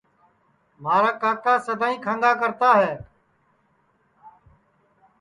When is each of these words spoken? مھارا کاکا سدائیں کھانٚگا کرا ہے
مھارا 0.83 1.11
کاکا 1.21 1.53
سدائیں 1.65 1.99
کھانٚگا 2.03 2.31
کرا 2.41 2.71
ہے 2.81 2.93